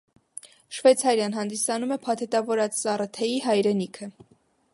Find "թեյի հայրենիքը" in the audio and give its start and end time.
3.19-4.15